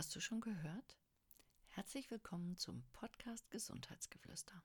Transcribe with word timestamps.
Hast 0.00 0.16
du 0.16 0.20
schon 0.20 0.40
gehört? 0.40 0.96
Herzlich 1.66 2.10
willkommen 2.10 2.56
zum 2.56 2.84
Podcast 2.94 3.50
Gesundheitsgeflüster. 3.50 4.62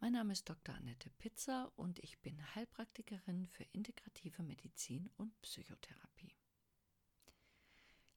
Mein 0.00 0.14
Name 0.14 0.32
ist 0.32 0.48
Dr. 0.48 0.74
Annette 0.74 1.10
Pitzer 1.18 1.70
und 1.76 1.98
ich 1.98 2.18
bin 2.20 2.42
Heilpraktikerin 2.54 3.46
für 3.46 3.64
integrative 3.74 4.42
Medizin 4.42 5.10
und 5.18 5.38
Psychotherapie. 5.42 6.34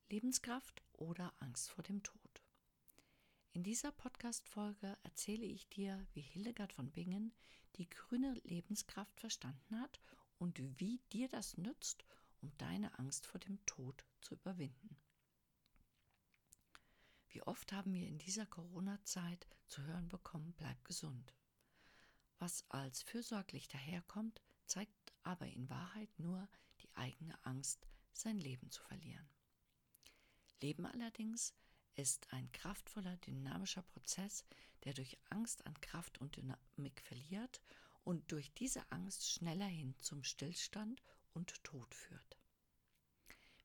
Lebenskraft 0.09 0.81
oder 0.93 1.33
Angst 1.39 1.69
vor 1.69 1.83
dem 1.83 2.01
Tod? 2.01 2.41
In 3.51 3.63
dieser 3.63 3.91
Podcast-Folge 3.91 4.97
erzähle 5.03 5.45
ich 5.45 5.67
dir, 5.67 6.07
wie 6.13 6.21
Hildegard 6.21 6.71
von 6.71 6.91
Bingen 6.91 7.33
die 7.75 7.89
grüne 7.89 8.35
Lebenskraft 8.45 9.19
verstanden 9.19 9.81
hat 9.81 9.99
und 10.37 10.79
wie 10.79 11.01
dir 11.11 11.27
das 11.27 11.57
nützt, 11.57 12.05
um 12.39 12.57
deine 12.57 12.97
Angst 12.99 13.25
vor 13.25 13.41
dem 13.41 13.59
Tod 13.65 14.05
zu 14.21 14.35
überwinden. 14.35 14.95
Wie 17.35 17.43
oft 17.43 17.73
haben 17.73 17.93
wir 17.93 18.07
in 18.07 18.17
dieser 18.17 18.45
Corona-Zeit 18.45 19.45
zu 19.67 19.83
hören 19.83 20.07
bekommen, 20.07 20.53
bleib 20.55 20.85
gesund. 20.85 21.33
Was 22.39 22.63
als 22.69 23.03
fürsorglich 23.03 23.67
daherkommt, 23.67 24.41
zeigt 24.67 25.11
aber 25.23 25.45
in 25.45 25.69
Wahrheit 25.69 26.17
nur 26.17 26.47
die 26.79 26.95
eigene 26.95 27.37
Angst, 27.45 27.89
sein 28.13 28.37
Leben 28.37 28.71
zu 28.71 28.81
verlieren. 28.83 29.27
Leben 30.61 30.85
allerdings 30.85 31.53
ist 31.95 32.31
ein 32.31 32.49
kraftvoller, 32.53 33.17
dynamischer 33.17 33.83
Prozess, 33.83 34.45
der 34.85 34.93
durch 34.93 35.17
Angst 35.29 35.65
an 35.65 35.73
Kraft 35.81 36.21
und 36.21 36.37
Dynamik 36.37 37.01
verliert 37.01 37.61
und 38.05 38.31
durch 38.31 38.53
diese 38.53 38.89
Angst 38.93 39.29
schneller 39.29 39.67
hin 39.67 39.93
zum 39.99 40.23
Stillstand 40.23 41.03
und 41.33 41.61
Tod 41.65 41.93
führt. 41.93 42.37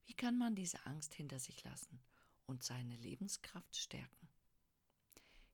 Wie 0.07 0.15
kann 0.15 0.37
man 0.37 0.57
diese 0.57 0.85
Angst 0.87 1.15
hinter 1.15 1.39
sich 1.39 1.63
lassen 1.63 2.03
und 2.51 2.65
seine 2.65 2.97
Lebenskraft 2.97 3.77
stärken? 3.77 4.29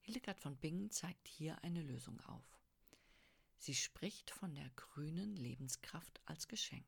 Hildegard 0.01 0.41
von 0.41 0.57
Bingen 0.57 0.91
zeigt 0.91 1.29
hier 1.29 1.63
eine 1.63 1.83
Lösung 1.83 2.19
auf. 2.23 2.59
Sie 3.59 3.75
spricht 3.75 4.31
von 4.31 4.55
der 4.55 4.71
grünen 4.71 5.37
Lebenskraft 5.37 6.21
als 6.25 6.49
Geschenk. 6.49 6.87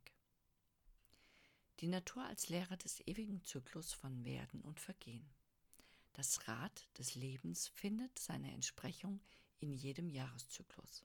Die 1.81 1.89
Natur 1.89 2.25
als 2.25 2.49
Lehrer 2.49 2.77
des 2.77 3.07
ewigen 3.07 3.43
Zyklus 3.45 3.93
von 3.93 4.25
Werden 4.25 4.63
und 4.63 4.81
Vergehen. 4.81 5.29
Das 6.15 6.49
Rad 6.49 6.89
des 6.99 7.15
Lebens 7.15 7.69
findet 7.69 8.19
seine 8.19 8.53
Entsprechung 8.53 9.21
in 9.61 9.75
jedem 9.75 10.09
Jahreszyklus. 10.09 11.05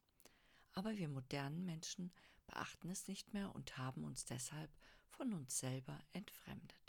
Aber 0.72 0.98
wir 0.98 1.10
modernen 1.10 1.66
Menschen 1.66 2.12
beachten 2.48 2.90
es 2.90 3.08
nicht 3.08 3.34
mehr 3.34 3.54
und 3.54 3.78
haben 3.78 4.04
uns 4.06 4.26
deshalb 4.26 4.72
von 5.10 5.34
uns 5.34 5.60
selber 5.60 6.00
entfremdet. 6.14 6.83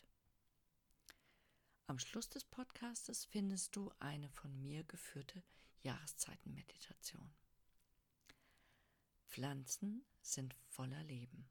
Am 1.87 1.99
Schluss 1.99 2.31
des 2.31 2.45
Podcastes 2.45 3.27
findest 3.27 3.77
du 3.77 3.93
eine 3.99 4.31
von 4.31 4.59
mir 4.63 4.85
geführte 4.85 5.43
Jahreszeitenmeditation. 5.83 7.31
Pflanzen 9.27 10.03
sind 10.23 10.55
voller 10.71 11.03
Leben. 11.05 11.47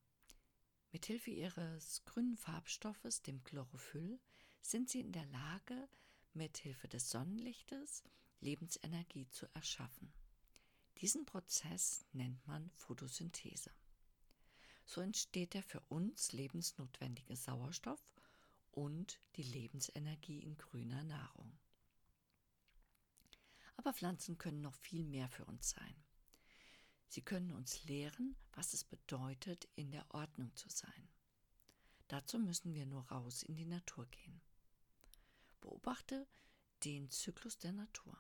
Mithilfe 0.92 1.30
ihres 1.30 2.04
grünen 2.06 2.36
Farbstoffes, 2.36 3.22
dem 3.22 3.44
Chlorophyll, 3.44 4.20
sind 4.64 4.90
sie 4.90 5.02
in 5.02 5.12
der 5.12 5.26
Lage, 5.26 5.88
mithilfe 6.34 6.88
des 6.88 7.12
Sonnenlichtes 7.12 8.04
Lebensenergie 8.40 9.30
zu 9.30 9.46
erschaffen. 9.54 10.12
Diesen 10.98 11.26
Prozess 11.26 12.06
nennt 12.12 12.46
man 12.48 12.72
Photosynthese. 12.72 13.70
So 14.84 15.00
entsteht 15.00 15.54
der 15.54 15.64
für 15.64 15.82
uns 15.90 16.32
lebensnotwendige 16.32 17.36
Sauerstoff 17.36 18.02
und 18.74 19.20
die 19.36 19.44
Lebensenergie 19.44 20.40
in 20.40 20.58
grüner 20.58 21.04
Nahrung. 21.04 21.58
Aber 23.78 23.94
Pflanzen 23.94 24.38
können 24.38 24.62
noch 24.62 24.76
viel 24.76 25.04
mehr 25.04 25.30
für 25.30 25.46
uns 25.46 25.70
sein. 25.70 26.04
Sie 27.08 27.22
können 27.22 27.52
uns 27.52 27.84
lehren, 27.86 28.36
was 28.54 28.74
es 28.74 28.84
bedeutet, 28.84 29.68
in 29.76 29.92
der 29.92 30.06
Ordnung 30.14 30.56
zu 30.56 30.70
sein. 30.70 31.10
Dazu 32.08 32.40
müssen 32.40 32.74
wir 32.74 32.86
nur 32.86 33.04
raus 33.10 33.44
in 33.44 33.56
die 33.56 33.66
Natur 33.66 34.08
gehen. 34.08 34.42
Beobachte 35.62 36.28
den 36.84 37.10
Zyklus 37.10 37.58
der 37.58 37.72
Natur. 37.72 38.18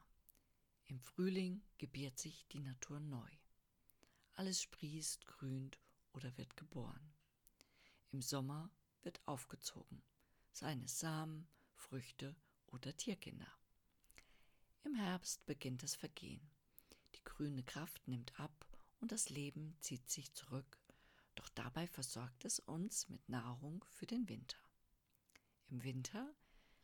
Im 0.85 0.99
Frühling 0.99 1.63
gebiert 1.77 2.19
sich 2.19 2.47
die 2.47 2.59
Natur 2.59 2.99
neu. 2.99 3.29
Alles 4.33 4.61
sprießt, 4.61 5.25
grünt 5.25 5.79
oder 6.13 6.37
wird 6.37 6.55
geboren. 6.55 7.13
Im 8.11 8.21
Sommer 8.21 8.69
wird 9.01 9.21
aufgezogen, 9.25 10.03
seien 10.53 10.83
es 10.83 10.99
Samen, 10.99 11.47
Früchte 11.73 12.35
oder 12.67 12.95
Tierkinder. 12.95 13.51
Im 14.83 14.95
Herbst 14.95 15.45
beginnt 15.45 15.83
das 15.83 15.95
Vergehen. 15.95 16.49
Die 17.15 17.23
grüne 17.23 17.63
Kraft 17.63 18.07
nimmt 18.07 18.39
ab 18.39 18.65
und 18.99 19.11
das 19.11 19.29
Leben 19.29 19.75
zieht 19.79 20.09
sich 20.09 20.33
zurück, 20.33 20.79
doch 21.35 21.49
dabei 21.49 21.87
versorgt 21.87 22.45
es 22.45 22.59
uns 22.59 23.09
mit 23.09 23.27
Nahrung 23.27 23.83
für 23.89 24.05
den 24.05 24.29
Winter. 24.29 24.57
Im 25.69 25.83
Winter 25.83 26.33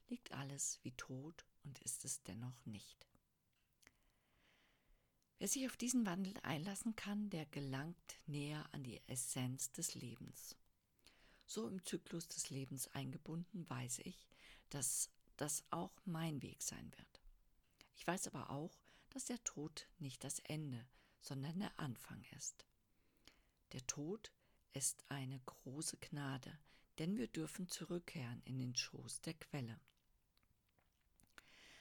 liegt 0.07 0.31
alles 0.31 0.79
wie 0.83 0.93
tot 0.93 1.45
und 1.63 1.79
ist 1.79 2.03
es 2.05 2.23
dennoch 2.23 2.65
nicht. 2.65 3.07
Wer 5.37 5.47
sich 5.47 5.67
auf 5.67 5.77
diesen 5.77 6.05
Wandel 6.05 6.33
einlassen 6.43 6.95
kann, 6.95 7.29
der 7.29 7.45
gelangt 7.45 8.19
näher 8.25 8.67
an 8.73 8.83
die 8.83 9.01
Essenz 9.07 9.71
des 9.71 9.95
Lebens. 9.95 10.57
So 11.49 11.67
im 11.67 11.83
Zyklus 11.83 12.27
des 12.27 12.51
Lebens 12.51 12.89
eingebunden 12.89 13.67
weiß 13.67 14.01
ich, 14.03 14.29
dass 14.69 15.09
das 15.35 15.63
auch 15.71 15.99
mein 16.05 16.43
Weg 16.43 16.61
sein 16.61 16.91
wird. 16.95 17.21
Ich 17.95 18.05
weiß 18.05 18.27
aber 18.27 18.51
auch, 18.51 18.77
dass 19.09 19.25
der 19.25 19.43
Tod 19.43 19.89
nicht 19.97 20.23
das 20.23 20.37
Ende, 20.41 20.85
sondern 21.21 21.57
der 21.57 21.79
Anfang 21.79 22.23
ist. 22.37 22.67
Der 23.71 23.83
Tod 23.87 24.31
ist 24.73 25.03
eine 25.09 25.39
große 25.39 25.97
Gnade, 25.97 26.55
denn 26.99 27.17
wir 27.17 27.27
dürfen 27.27 27.67
zurückkehren 27.67 28.43
in 28.45 28.59
den 28.59 28.75
Schoß 28.75 29.21
der 29.21 29.33
Quelle. 29.33 29.79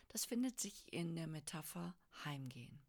Das 0.09 0.25
findet 0.25 0.59
sich 0.59 0.91
in 0.95 1.15
der 1.15 1.27
Metapher 1.27 1.95
Heimgehen. 2.25 2.81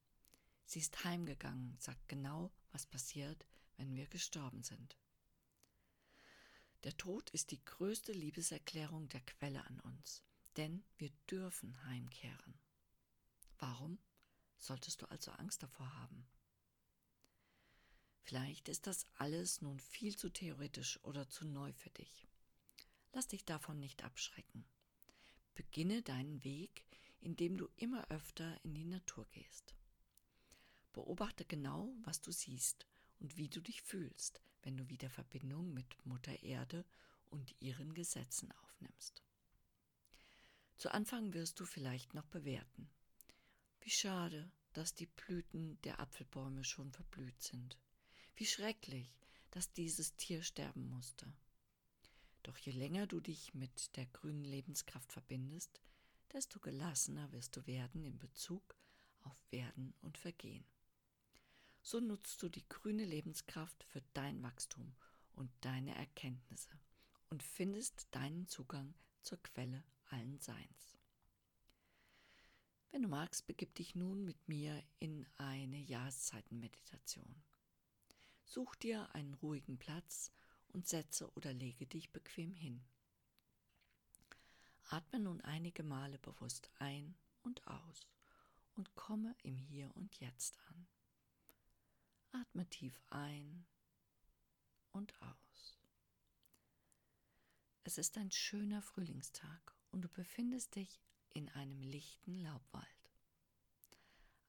Sie 0.63 0.79
ist 0.79 1.03
heimgegangen, 1.03 1.75
sagt 1.78 2.07
genau, 2.07 2.53
was 2.72 2.85
passiert, 2.85 3.45
wenn 3.75 3.97
wir 3.97 4.07
gestorben 4.07 4.63
sind. 4.63 4.95
Der 6.84 6.95
Tod 6.95 7.29
ist 7.31 7.51
die 7.51 7.63
größte 7.66 8.13
Liebeserklärung 8.13 9.09
der 9.09 9.19
Quelle 9.22 9.66
an 9.66 9.79
uns, 9.81 10.23
denn 10.56 10.84
wir 10.97 11.12
dürfen 11.29 11.84
heimkehren. 11.85 12.57
Warum 13.57 14.00
solltest 14.57 15.01
du 15.01 15.06
also 15.07 15.31
Angst 15.31 15.62
davor 15.62 15.94
haben? 15.97 16.25
Vielleicht 18.22 18.69
ist 18.69 18.88
das 18.88 19.07
alles 19.16 19.62
nun 19.62 19.79
viel 19.79 20.16
zu 20.16 20.29
theoretisch 20.29 21.03
oder 21.03 21.28
zu 21.28 21.45
neu 21.45 21.73
für 21.73 21.89
dich. 21.89 22.28
Lass 23.12 23.28
dich 23.28 23.44
davon 23.44 23.79
nicht 23.79 24.03
abschrecken. 24.03 24.66
Beginne 25.56 26.01
deinen 26.01 26.44
Weg, 26.44 26.85
indem 27.19 27.57
du 27.57 27.68
immer 27.75 28.09
öfter 28.09 28.63
in 28.63 28.73
die 28.73 28.85
Natur 28.85 29.28
gehst. 29.31 29.75
Beobachte 30.94 31.44
genau, 31.44 31.94
was 32.03 32.22
du 32.22 32.31
siehst 32.31 32.85
und 33.19 33.35
wie 33.35 33.50
du 33.50 33.59
dich 33.62 33.81
fühlst, 33.81 34.41
wenn 34.64 34.78
du 34.78 34.90
wieder 34.90 35.09
Verbindung 35.09 35.74
mit 35.74 36.06
Mutter 36.06 36.44
Erde 36.44 36.86
und 37.30 37.56
ihren 37.59 37.94
Gesetzen 37.94 38.52
aufnimmst. 38.64 39.24
Zu 40.78 40.94
Anfang 40.94 41.34
wirst 41.34 41.59
du 41.59 41.66
vielleicht 41.66 42.14
noch 42.14 42.25
bewerten. 42.28 42.90
Wie 43.81 43.90
schade, 43.90 44.50
dass 44.74 44.94
die 44.94 45.08
Blüten 45.08 45.80
der 45.84 46.00
Apfelbäume 46.00 46.64
schon 46.64 46.92
verblüht 46.92 47.42
sind. 47.42 47.78
Wie 48.36 48.46
schrecklich, 48.46 49.14
dass 49.52 49.74
dieses 49.74 50.16
Tier 50.16 50.44
sterben 50.44 50.90
musste. 50.90 51.31
Doch 52.44 52.58
je 52.58 52.72
länger 52.72 53.08
du 53.08 53.19
dich 53.19 53.53
mit 53.53 53.96
der 53.98 54.06
grünen 54.08 54.46
Lebenskraft 54.46 55.12
verbindest, 55.12 55.81
desto 56.31 56.60
gelassener 56.60 57.31
wirst 57.31 57.56
du 57.57 57.66
werden 57.68 58.04
in 58.04 58.18
Bezug 58.19 58.75
auf 59.24 59.44
Werden 59.51 59.94
und 60.01 60.18
Vergehen. 60.18 60.63
So 61.89 62.00
nutzt 62.00 62.44
du 62.44 62.50
die 62.50 62.69
grüne 62.69 63.03
Lebenskraft 63.03 63.83
für 63.86 64.03
dein 64.13 64.44
Wachstum 64.44 64.94
und 65.33 65.50
deine 65.62 65.95
Erkenntnisse 65.95 66.69
und 67.31 67.41
findest 67.41 68.09
deinen 68.12 68.47
Zugang 68.47 68.94
zur 69.24 69.41
Quelle 69.41 69.83
allen 70.06 70.38
Seins. 70.38 71.00
Wenn 72.91 73.01
du 73.01 73.07
magst, 73.07 73.47
begib 73.47 73.74
dich 73.74 73.95
nun 73.95 74.24
mit 74.24 74.47
mir 74.47 74.83
in 75.00 75.25
eine 75.38 75.80
Jahreszeitenmeditation. 75.80 77.41
Such 78.45 78.75
dir 78.75 79.09
einen 79.15 79.33
ruhigen 79.33 79.80
Platz 79.80 80.31
und 80.68 80.88
setze 80.88 81.27
oder 81.33 81.53
lege 81.53 81.88
dich 81.88 82.12
bequem 82.12 82.53
hin. 82.53 82.83
Atme 84.89 85.21
nun 85.21 85.42
einige 85.42 85.81
Male 85.81 86.19
bewusst 86.19 86.69
ein 86.77 87.15
und 87.42 87.65
aus 87.65 88.06
und 88.75 88.94
komme 88.94 89.35
im 89.42 89.57
Hier 89.57 89.89
und 89.95 90.19
Jetzt 90.19 90.59
an. 90.68 90.88
Atme 92.31 92.70
tief 92.70 93.02
ein 93.10 93.66
und 94.92 95.20
aus. 95.22 95.78
Es 97.84 97.98
ist 97.98 98.18
ein 98.18 98.31
schöner 98.31 98.81
Frühlingstag 98.84 99.76
und 99.92 100.04
du 100.04 100.10
befindest 100.10 100.76
dich 100.76 101.02
in 101.34 101.50
einem 101.50 101.81
lichten 101.81 102.36
Laubwald. 102.44 102.86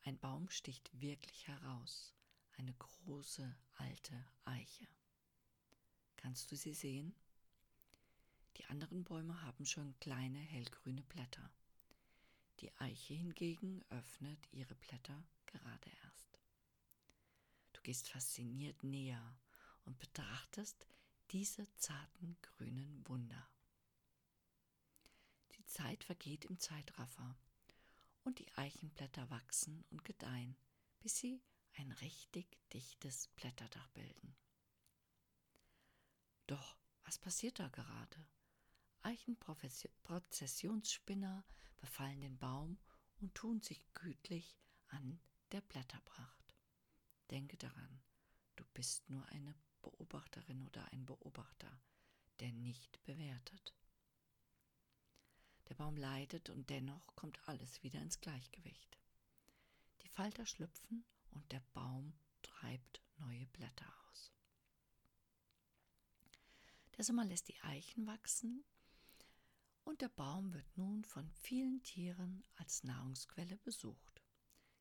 Ein 0.03 0.19
Baum 0.19 0.51
sticht 0.51 0.91
wirklich 1.01 1.49
heraus, 1.49 2.15
eine 2.59 2.75
große 2.75 3.57
alte 3.77 4.27
Eiche. 4.45 4.87
Kannst 6.17 6.53
du 6.53 6.57
sie 6.57 6.75
sehen? 6.75 7.15
Die 8.59 8.67
anderen 8.67 9.05
Bäume 9.05 9.41
haben 9.43 9.65
schon 9.65 9.99
kleine 10.01 10.39
hellgrüne 10.39 11.03
Blätter. 11.05 11.51
Die 12.61 12.71
Eiche 12.77 13.15
hingegen 13.15 13.83
öffnet 13.89 14.53
ihre 14.53 14.75
Blätter 14.75 15.25
gerade 15.47 15.91
erst. 16.03 16.40
Du 17.81 17.85
gehst 17.85 18.11
fasziniert 18.11 18.85
näher 18.85 19.41
und 19.87 19.99
betrachtest 19.99 20.87
diese 21.31 21.67
zarten 21.77 22.37
grünen 22.43 23.09
Wunder. 23.09 23.49
Die 25.57 25.65
Zeit 25.65 26.05
vergeht 26.05 26.45
im 26.45 26.59
Zeitraffer 26.59 27.39
und 28.25 28.39
die 28.39 28.53
Eichenblätter 28.53 29.31
wachsen 29.31 29.83
und 29.89 30.05
gedeihen, 30.05 30.59
bis 30.99 31.17
sie 31.17 31.43
ein 31.73 31.91
richtig 31.93 32.59
dichtes 32.75 33.29
Blätterdach 33.29 33.89
bilden. 33.89 34.37
Doch 36.49 36.77
was 37.05 37.19
passiert 37.19 37.61
da 37.61 37.69
gerade? 37.69 38.29
Eichenprozessionsspinner 39.01 41.47
befallen 41.79 42.21
den 42.21 42.37
Baum 42.37 42.77
und 43.23 43.35
tun 43.35 43.63
sich 43.63 43.83
gütlich 43.95 44.59
an 44.89 45.19
der 45.53 45.63
Blätterpracht. 45.63 46.50
Denke 47.31 47.57
daran, 47.57 48.03
du 48.57 48.65
bist 48.75 49.09
nur 49.09 49.25
eine 49.27 49.55
Beobachterin 49.83 50.63
oder 50.63 50.85
ein 50.93 51.07
Beobachter, 51.07 51.81
der 52.41 52.53
nicht 52.53 53.03
bewertet. 53.05 53.75
Der 55.69 55.75
Baum 55.77 55.97
leidet 55.97 56.51
und 56.51 56.69
dennoch 56.69 57.15
kommt 57.15 57.49
alles 57.49 57.83
wieder 57.85 58.01
ins 58.01 58.21
Gleichgewicht. 58.21 58.99
Die 60.03 60.09
Falter 60.09 60.45
schlüpfen 60.45 61.05
und 61.31 61.53
der 61.53 61.63
Baum 61.73 62.13
treibt 62.43 63.01
neue 63.19 63.47
Blätter 63.47 63.87
aus. 64.09 64.33
Der 66.97 67.05
Sommer 67.05 67.25
lässt 67.25 67.49
die 67.49 67.61
Eichen 67.61 68.07
wachsen 68.07 68.65
und 69.85 70.01
der 70.01 70.09
Baum 70.09 70.53
wird 70.53 70.77
nun 70.77 71.05
von 71.05 71.31
vielen 71.31 71.83
Tieren 71.85 72.43
als 72.57 72.83
Nahrungsquelle 72.83 73.57
besucht. 73.59 74.23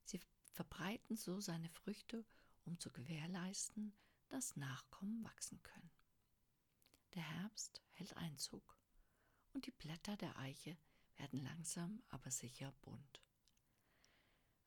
Sie 0.04 0.20
verbreiten 0.60 1.16
so 1.16 1.40
seine 1.40 1.70
Früchte, 1.70 2.26
um 2.66 2.78
zu 2.82 2.92
gewährleisten, 2.92 3.94
dass 4.28 4.58
Nachkommen 4.58 5.24
wachsen 5.24 5.64
können. 5.64 5.90
Der 7.14 7.24
Herbst 7.24 7.82
hält 7.92 8.18
Einzug 8.18 8.78
und 9.54 9.66
die 9.66 9.72
Blätter 9.72 10.18
der 10.18 10.38
Eiche 10.38 10.78
werden 11.16 11.42
langsam 11.44 12.04
aber 12.10 12.30
sicher 12.30 12.74
bunt. 12.82 13.22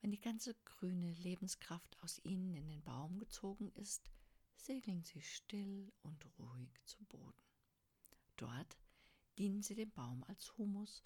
Wenn 0.01 0.09
die 0.09 0.19
ganze 0.19 0.55
grüne 0.65 1.13
Lebenskraft 1.13 2.01
aus 2.01 2.19
ihnen 2.23 2.55
in 2.55 2.65
den 2.65 2.81
Baum 2.81 3.19
gezogen 3.19 3.69
ist, 3.73 4.09
segeln 4.55 5.03
sie 5.03 5.21
still 5.21 5.93
und 6.01 6.25
ruhig 6.39 6.71
zu 6.85 7.03
Boden. 7.05 7.43
Dort 8.37 8.79
dienen 9.37 9.61
sie 9.61 9.75
dem 9.75 9.91
Baum 9.91 10.23
als 10.23 10.57
Humus 10.57 11.03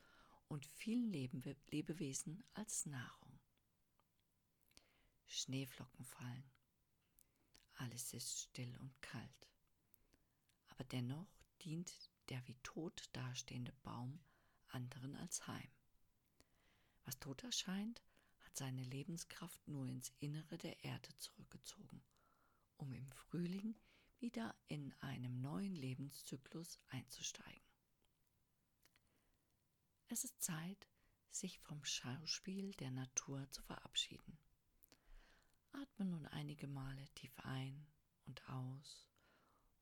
und 0.48 0.66
vielen 0.66 1.12
Lebewesen 1.12 2.42
als 2.54 2.86
Nahrung. 2.86 3.27
Schneeflocken 5.28 6.06
fallen. 6.06 6.52
Alles 7.76 8.14
ist 8.14 8.40
still 8.40 8.76
und 8.80 9.02
kalt. 9.02 9.48
Aber 10.70 10.84
dennoch 10.86 11.28
dient 11.62 11.94
der 12.30 12.46
wie 12.48 12.56
tot 12.64 13.10
dastehende 13.14 13.74
Baum 13.84 14.20
anderen 14.70 15.16
als 15.16 15.48
Heim. 15.48 15.72
Was 17.06 17.20
tot 17.20 17.44
erscheint, 17.44 18.04
hat 18.40 18.58
seine 18.58 18.84
Lebenskraft 18.84 19.68
nur 19.68 19.88
ins 19.88 20.12
Innere 20.20 20.58
der 20.58 20.84
Erde 20.84 21.16
zurückgezogen, 21.18 22.04
um 22.78 22.92
im 22.94 23.08
Frühling 23.08 23.76
wieder 24.20 24.56
in 24.68 24.94
einem 25.00 25.42
neuen 25.42 25.76
Lebenszyklus 25.76 26.80
einzusteigen. 26.88 27.62
Es 30.10 30.24
ist 30.24 30.42
Zeit, 30.42 30.88
sich 31.30 31.60
vom 31.60 31.84
Schauspiel 31.84 32.72
der 32.76 32.92
Natur 32.92 33.50
zu 33.52 33.62
verabschieden. 33.62 34.38
Atme 35.82 36.06
nun 36.06 36.26
einige 36.28 36.68
Male 36.68 37.08
tief 37.14 37.38
ein 37.44 37.86
und 38.26 38.50
aus 38.50 39.08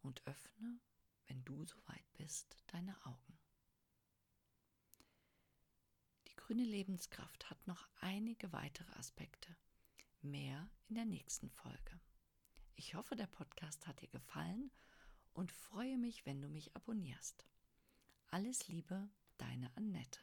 und 0.02 0.26
öffne, 0.28 0.80
wenn 1.28 1.44
du 1.46 1.64
soweit 1.64 2.14
bist, 2.14 2.58
deine 2.68 2.96
Augen. 3.06 3.40
Die 6.28 6.36
grüne 6.36 6.64
Lebenskraft 6.64 7.50
hat 7.50 7.66
noch 7.66 7.88
einige 8.02 8.52
weitere 8.52 8.92
Aspekte. 8.94 9.56
Mehr 10.22 10.70
in 10.90 10.96
der 10.96 11.06
nächsten 11.06 11.50
Folge. 11.50 12.00
Ich 12.76 12.96
hoffe, 12.96 13.16
der 13.16 13.28
Podcast 13.28 13.88
hat 13.88 14.02
dir 14.02 14.10
gefallen 14.10 14.72
und 15.34 15.52
freue 15.52 15.98
mich, 15.98 16.26
wenn 16.26 16.42
du 16.42 16.50
mich 16.50 16.76
abonnierst. 16.76 17.46
Alles 18.28 18.68
Liebe, 18.68 19.10
deine 19.38 19.76
Annette. 19.78 20.20